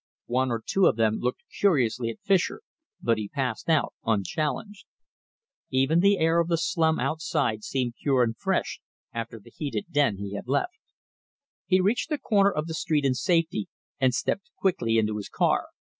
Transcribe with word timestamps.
One 0.33 0.49
or 0.49 0.63
two 0.65 0.87
of 0.87 0.95
them 0.95 1.17
looked 1.19 1.43
curiously 1.59 2.09
at 2.09 2.19
Fischer, 2.23 2.63
but 3.03 3.19
he 3.19 3.29
passed 3.29 3.69
out, 3.69 3.93
unchallenged. 4.03 4.85
Even 5.69 5.99
the 5.99 6.17
air 6.17 6.39
of 6.39 6.47
the 6.47 6.57
slum 6.57 6.99
outside 6.99 7.63
seemed 7.63 7.93
pure 8.01 8.23
and 8.23 8.35
fresh 8.35 8.81
after 9.13 9.39
the 9.39 9.51
heated 9.51 9.85
den 9.91 10.17
he 10.17 10.33
had 10.33 10.47
left. 10.47 10.79
He 11.67 11.79
reached 11.79 12.09
the 12.09 12.17
corner 12.17 12.49
of 12.51 12.65
the 12.65 12.73
street 12.73 13.05
in 13.05 13.13
safety 13.13 13.67
and 13.99 14.11
stepped 14.11 14.49
quickly 14.57 14.97
into 14.97 15.17
his 15.17 15.29
car. 15.29 15.67